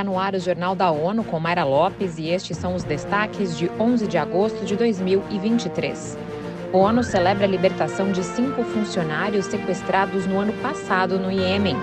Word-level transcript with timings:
Está 0.00 0.10
no 0.10 0.18
ar 0.18 0.34
o 0.34 0.40
Jornal 0.40 0.74
da 0.74 0.90
ONU 0.90 1.22
com 1.22 1.38
Mayra 1.38 1.62
Lopes 1.62 2.16
e 2.16 2.30
estes 2.30 2.56
são 2.56 2.74
os 2.74 2.82
destaques 2.82 3.58
de 3.58 3.70
11 3.78 4.06
de 4.06 4.16
agosto 4.16 4.64
de 4.64 4.74
2023. 4.74 6.16
A 6.72 6.76
ONU 6.78 7.04
celebra 7.04 7.44
a 7.44 7.46
libertação 7.46 8.10
de 8.10 8.24
cinco 8.24 8.64
funcionários 8.64 9.44
sequestrados 9.44 10.24
no 10.26 10.38
ano 10.38 10.54
passado 10.62 11.18
no 11.18 11.30
Iêmen. 11.30 11.76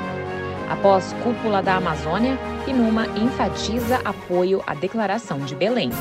Após 0.68 1.14
cúpula 1.24 1.62
da 1.62 1.76
Amazônia, 1.76 2.40
Inuma 2.66 3.06
enfatiza 3.16 4.02
apoio 4.04 4.64
à 4.66 4.74
Declaração 4.74 5.38
de 5.42 5.54
Belém. 5.54 5.92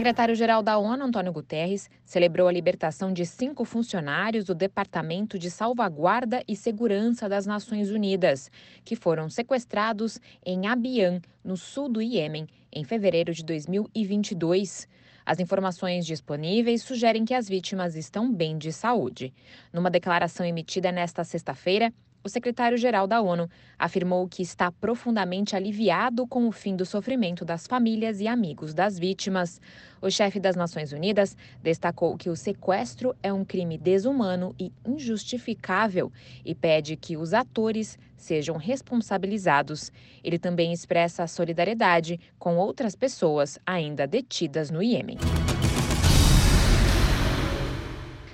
Secretário-geral 0.00 0.62
da 0.62 0.78
ONU, 0.78 1.04
Antônio 1.04 1.30
Guterres, 1.30 1.90
celebrou 2.06 2.48
a 2.48 2.52
libertação 2.52 3.12
de 3.12 3.26
cinco 3.26 3.66
funcionários 3.66 4.46
do 4.46 4.54
Departamento 4.54 5.38
de 5.38 5.50
Salvaguarda 5.50 6.42
e 6.48 6.56
Segurança 6.56 7.28
das 7.28 7.44
Nações 7.44 7.90
Unidas, 7.90 8.50
que 8.82 8.96
foram 8.96 9.28
sequestrados 9.28 10.18
em 10.42 10.66
Abiyan, 10.66 11.20
no 11.44 11.54
sul 11.54 11.86
do 11.86 12.00
Iêmen, 12.00 12.46
em 12.72 12.82
fevereiro 12.82 13.34
de 13.34 13.44
2022. 13.44 14.88
As 15.26 15.38
informações 15.38 16.06
disponíveis 16.06 16.82
sugerem 16.82 17.26
que 17.26 17.34
as 17.34 17.46
vítimas 17.46 17.94
estão 17.94 18.32
bem 18.32 18.56
de 18.56 18.72
saúde. 18.72 19.34
Numa 19.70 19.90
declaração 19.90 20.46
emitida 20.46 20.90
nesta 20.90 21.24
sexta-feira, 21.24 21.92
o 22.22 22.28
secretário-geral 22.28 23.06
da 23.06 23.20
ONU 23.20 23.48
afirmou 23.78 24.28
que 24.28 24.42
está 24.42 24.70
profundamente 24.70 25.56
aliviado 25.56 26.26
com 26.26 26.46
o 26.46 26.52
fim 26.52 26.76
do 26.76 26.84
sofrimento 26.84 27.44
das 27.44 27.66
famílias 27.66 28.20
e 28.20 28.28
amigos 28.28 28.74
das 28.74 28.98
vítimas. 28.98 29.60
O 30.02 30.10
chefe 30.10 30.38
das 30.38 30.56
Nações 30.56 30.92
Unidas 30.92 31.36
destacou 31.62 32.16
que 32.16 32.28
o 32.28 32.36
sequestro 32.36 33.14
é 33.22 33.32
um 33.32 33.44
crime 33.44 33.78
desumano 33.78 34.54
e 34.58 34.72
injustificável 34.86 36.12
e 36.44 36.54
pede 36.54 36.96
que 36.96 37.16
os 37.16 37.32
atores 37.32 37.98
sejam 38.16 38.56
responsabilizados. 38.56 39.90
Ele 40.22 40.38
também 40.38 40.72
expressa 40.72 41.26
solidariedade 41.26 42.20
com 42.38 42.56
outras 42.56 42.94
pessoas 42.94 43.58
ainda 43.66 44.06
detidas 44.06 44.70
no 44.70 44.82
Iêmen. 44.82 45.16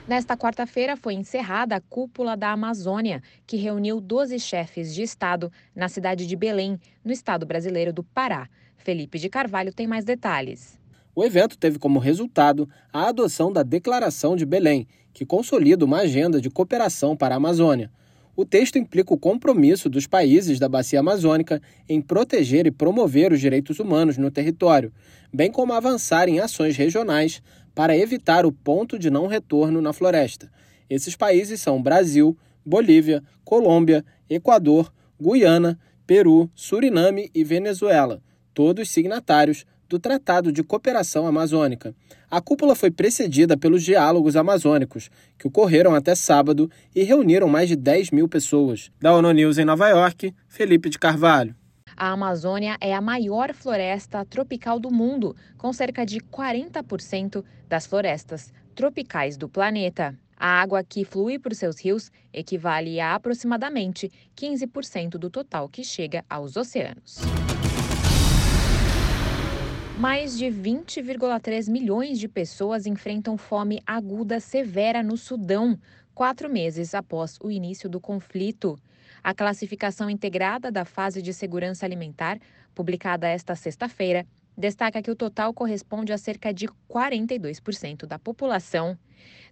Nesta 0.09 0.37
quarta-feira 0.37 0.97
foi 0.97 1.15
encerrada 1.15 1.75
a 1.75 1.81
Cúpula 1.81 2.37
da 2.37 2.53
Amazônia, 2.53 3.21
que 3.45 3.57
reuniu 3.57 4.01
12 4.01 4.39
chefes 4.39 4.95
de 4.95 5.03
Estado 5.03 5.51
na 5.75 5.89
cidade 5.89 6.29
de 6.29 6.37
Belém, 6.37 6.79
no 7.05 7.11
estado 7.11 7.45
brasileiro 7.45 7.93
do 7.93 8.05
Pará. 8.05 8.49
Felipe 8.77 9.19
de 9.19 9.29
Carvalho 9.29 9.73
tem 9.73 9.89
mais 9.89 10.05
detalhes. 10.05 10.79
O 11.13 11.25
evento 11.25 11.59
teve 11.59 11.81
como 11.81 11.99
resultado 11.99 12.69
a 12.93 13.09
adoção 13.09 13.53
da 13.53 13.65
Declaração 13.65 14.37
de 14.37 14.47
Belém, 14.47 14.87
que 15.13 15.27
consolida 15.27 15.85
uma 15.85 15.99
agenda 15.99 16.41
de 16.41 16.51
cooperação 16.51 17.17
para 17.17 17.35
a 17.35 17.39
Amazônia. 17.39 17.91
O 18.37 18.45
texto 18.45 18.77
implica 18.77 19.13
o 19.13 19.19
compromisso 19.19 19.89
dos 19.89 20.07
países 20.07 20.61
da 20.61 20.69
Bacia 20.69 21.01
Amazônica 21.01 21.61
em 21.89 22.01
proteger 22.01 22.67
e 22.67 22.71
promover 22.71 23.33
os 23.33 23.41
direitos 23.41 23.81
humanos 23.81 24.19
no 24.19 24.31
território, 24.31 24.93
bem 25.33 25.51
como 25.51 25.73
avançar 25.73 26.29
em 26.29 26.39
ações 26.39 26.77
regionais 26.77 27.43
para 27.77 27.95
evitar 27.95 28.47
o 28.47 28.51
ponto 28.51 28.99
de 28.99 29.11
não 29.11 29.27
retorno 29.27 29.83
na 29.83 29.93
floresta. 29.93 30.51
Esses 30.89 31.15
países 31.15 31.61
são 31.61 31.83
Brasil, 31.83 32.35
Bolívia, 32.65 33.23
Colômbia, 33.45 34.03
Equador, 34.31 34.91
Guiana, 35.21 35.79
Peru, 36.07 36.51
Suriname 36.55 37.31
e 37.35 37.45
Venezuela, 37.45 38.23
todos 38.55 38.89
signatários 38.89 39.67
do 39.91 39.99
Tratado 39.99 40.51
de 40.51 40.63
Cooperação 40.63 41.27
Amazônica. 41.27 41.95
A 42.31 42.41
cúpula 42.41 42.75
foi 42.75 42.91
precedida 42.91 43.59
pelos 43.59 43.83
diálogos 43.85 44.37
amazônicos, 44.37 45.11
que 45.39 45.47
ocorreram 45.47 45.95
até 45.95 46.15
sábado 46.15 46.71
e 46.95 47.03
reuniram 47.03 47.47
mais 47.47 47.69
de 47.69 47.77
10 47.77 48.11
mil 48.11 48.27
pessoas. 48.27 48.91
Da 48.99 49.13
ONU 49.13 49.33
News 49.33 49.59
em 49.59 49.67
Nova 49.67 49.87
York, 49.91 50.35
Felipe 50.49 50.89
de 50.89 50.99
Carvalho. 50.99 51.55
A 51.99 52.11
Amazônia 52.11 52.77
é 52.79 52.95
a 52.95 53.01
maior 53.01 53.55
floresta 53.55 54.23
tropical 54.27 54.79
do 54.79 54.91
mundo, 54.91 55.35
com 55.57 55.73
cerca 55.73 56.05
de 56.05 56.21
40% 56.21 57.43
das 57.67 57.87
florestas 57.87 58.53
tropicais 58.75 59.39
do 59.39 59.49
planeta. 59.49 60.15
A 60.37 60.61
água 60.61 60.85
que 60.85 61.07
flui 61.07 61.39
por 61.39 61.55
seus 61.55 61.81
rios 61.81 62.13
equivale 62.31 63.01
a 63.01 63.15
aproximadamente 63.15 64.13
15% 64.37 65.13
do 65.13 65.31
total 65.31 65.71
que 65.71 65.83
chega 65.83 66.23
aos 66.29 66.59
oceanos. 66.59 67.17
Mais 69.99 70.37
de 70.37 70.45
20,3 70.49 71.71
milhões 71.71 72.19
de 72.19 72.29
pessoas 72.29 72.85
enfrentam 72.85 73.39
fome 73.39 73.83
aguda 73.87 74.39
severa 74.39 75.03
no 75.03 75.17
Sudão, 75.17 75.79
quatro 76.17 76.49
meses 76.49 76.95
após 76.95 77.39
o 77.43 77.51
início 77.51 77.91
do 77.91 78.01
conflito. 78.01 78.79
A 79.23 79.35
classificação 79.35 80.09
integrada 80.09 80.73
da 80.73 80.83
fase 80.83 81.21
de 81.21 81.31
segurança 81.35 81.85
alimentar, 81.85 82.39
publicada 82.75 83.29
esta 83.29 83.55
sexta-feira, 83.55 84.27
destaca 84.57 85.03
que 85.03 85.11
o 85.11 85.15
total 85.15 85.53
corresponde 85.53 86.15
a 86.15 86.19
cerca 86.19 86.55
de 86.55 86.69
42% 86.91 88.07
da 88.07 88.19
população. 88.19 88.99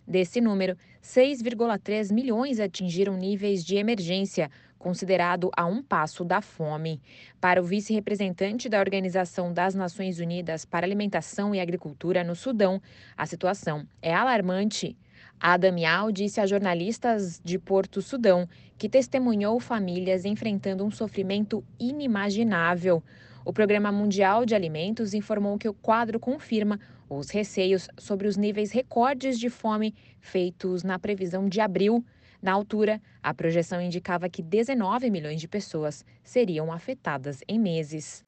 Desse 0.09 0.41
número, 0.41 0.75
6,3 1.03 2.11
milhões 2.11 2.59
atingiram 2.59 3.15
níveis 3.15 3.63
de 3.63 3.77
emergência, 3.77 4.51
considerado 4.79 5.51
a 5.55 5.67
um 5.67 5.83
passo 5.83 6.25
da 6.25 6.41
fome. 6.41 6.99
Para 7.43 7.61
o 7.61 7.65
vice-representante 7.65 8.71
da 8.71 8.81
Organização 8.81 9.53
das 9.53 9.75
Nações 9.75 10.19
Unidas 10.19 10.65
para 10.65 10.87
Alimentação 10.87 11.55
e 11.55 11.61
Agricultura 11.61 12.25
no 12.25 12.35
Sudão, 12.35 12.81
a 13.15 13.27
situação 13.27 13.87
é 14.01 14.15
alarmante. 14.15 14.97
Adam 15.41 15.77
Yao 15.79 16.11
disse 16.11 16.41
a 16.41 16.47
jornalistas 16.47 17.41
de 17.45 17.59
Porto 17.59 18.01
Sudão 18.01 18.49
que 18.79 18.89
testemunhou 18.89 19.61
famílias 19.61 20.25
enfrentando 20.25 20.85
um 20.85 20.91
sofrimento 20.91 21.65
inimaginável. 21.79 23.03
O 23.45 23.53
Programa 23.53 23.93
Mundial 23.93 24.47
de 24.47 24.55
Alimentos 24.55 25.13
informou 25.13 25.59
que 25.59 25.69
o 25.69 25.75
quadro 25.75 26.19
confirma 26.19 26.81
os 27.09 27.31
receios 27.31 27.89
sobre 27.99 28.27
os 28.27 28.37
níveis 28.37 28.73
recordes 28.73 29.39
de 29.39 29.51
fome 29.51 29.95
feitos 30.21 30.83
na 30.83 30.99
previsão 30.99 31.49
de 31.49 31.61
abril. 31.61 32.05
Na 32.41 32.53
altura, 32.53 33.01
a 33.23 33.33
projeção 33.33 33.81
indicava 33.81 34.29
que 34.29 34.43
19 34.43 35.11
milhões 35.11 35.41
de 35.41 35.49
pessoas 35.49 36.05
seriam 36.23 36.73
afetadas 36.73 37.41
em 37.49 37.59
meses. 37.59 38.25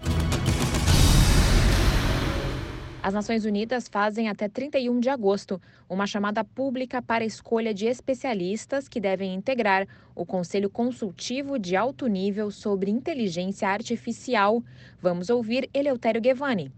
As 3.07 3.15
Nações 3.15 3.45
Unidas 3.45 3.87
fazem 3.87 4.29
até 4.29 4.49
31 4.49 4.99
de 4.99 5.09
agosto 5.09 5.63
uma 5.89 6.09
chamada 6.09 6.43
pública 6.43 7.01
para 7.01 7.25
escolha 7.25 7.73
de 7.73 7.87
especialistas 7.87 8.89
que 8.89 8.99
devem 8.99 9.33
integrar 9.33 9.87
o 10.13 10.27
Conselho 10.27 10.69
Consultivo 10.69 11.57
de 11.57 11.77
Alto 11.77 12.09
Nível 12.09 12.51
sobre 12.51 12.91
Inteligência 12.91 13.69
Artificial. 13.69 14.61
Vamos 15.01 15.31
ouvir 15.31 15.71
Eleutério 15.73 16.21
Guevani, 16.21 16.73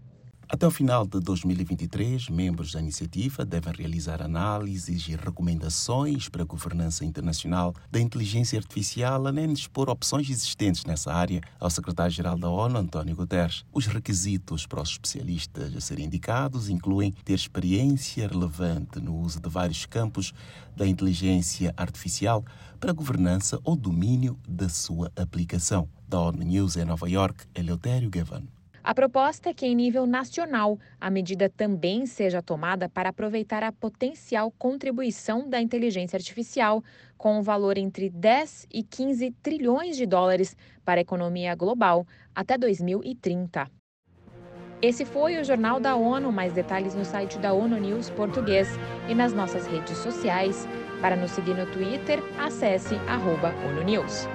até 0.51 0.65
o 0.65 0.71
final 0.71 1.05
de 1.05 1.19
2023, 1.19 2.27
membros 2.29 2.71
da 2.71 2.79
iniciativa 2.79 3.45
devem 3.45 3.71
realizar 3.71 4.19
análises 4.19 5.07
e 5.07 5.15
recomendações 5.15 6.27
para 6.27 6.41
a 6.41 6.45
governança 6.45 7.05
internacional 7.05 7.75
da 7.91 7.99
inteligência 7.99 8.57
artificial, 8.57 9.27
além 9.27 9.53
de 9.53 9.59
expor 9.59 9.91
opções 9.91 10.27
existentes 10.27 10.85
nessa 10.85 11.13
área 11.13 11.39
ao 11.59 11.69
secretário-geral 11.69 12.35
da 12.35 12.49
ONU, 12.49 12.79
António 12.79 13.15
Guterres. 13.15 13.63
Os 13.71 13.85
requisitos 13.85 14.65
para 14.65 14.81
os 14.81 14.89
especialistas 14.89 15.75
a 15.75 15.79
serem 15.79 16.07
indicados 16.07 16.67
incluem 16.67 17.11
ter 17.23 17.35
experiência 17.35 18.27
relevante 18.27 18.99
no 18.99 19.17
uso 19.17 19.39
de 19.39 19.47
vários 19.47 19.85
campos 19.85 20.33
da 20.75 20.87
inteligência 20.87 21.71
artificial 21.77 22.43
para 22.79 22.89
a 22.89 22.95
governança 22.95 23.59
ou 23.63 23.75
domínio 23.75 24.35
da 24.47 24.67
sua 24.67 25.11
aplicação. 25.15 25.87
Da 26.07 26.19
ONU 26.19 26.41
News 26.41 26.75
em 26.75 26.85
Nova 26.85 27.07
York, 27.07 27.45
Eleutério 27.53 28.09
Gavan. 28.09 28.58
A 28.83 28.93
proposta 28.93 29.49
é 29.49 29.53
que, 29.53 29.65
em 29.65 29.75
nível 29.75 30.05
nacional, 30.05 30.79
a 30.99 31.09
medida 31.09 31.49
também 31.49 32.05
seja 32.05 32.41
tomada 32.41 32.87
para 32.87 33.09
aproveitar 33.09 33.63
a 33.63 33.71
potencial 33.71 34.51
contribuição 34.51 35.49
da 35.49 35.61
inteligência 35.61 36.17
artificial, 36.17 36.83
com 37.17 37.39
um 37.39 37.41
valor 37.41 37.77
entre 37.77 38.09
10 38.09 38.67
e 38.73 38.83
15 38.83 39.31
trilhões 39.43 39.97
de 39.97 40.05
dólares 40.05 40.55
para 40.85 40.99
a 40.99 41.01
economia 41.01 41.53
global 41.55 42.07
até 42.33 42.57
2030. 42.57 43.69
Esse 44.81 45.03
foi 45.03 45.37
o 45.37 45.43
Jornal 45.43 45.79
da 45.79 45.95
ONU. 45.95 46.31
Mais 46.31 46.53
detalhes 46.53 46.95
no 46.95 47.03
site 47.03 47.37
da 47.37 47.51
ONU 47.51 47.77
News 47.77 48.09
Português 48.09 48.69
e 49.09 49.15
nas 49.15 49.33
nossas 49.33 49.67
redes 49.67 49.97
sociais. 49.97 50.67
Para 51.01 51.17
nos 51.17 51.31
seguir 51.31 51.53
no 51.53 51.65
Twitter, 51.65 52.19
acesse 52.39 52.95
arroba 53.07 53.53
ONU 53.67 53.83
News. 53.83 54.27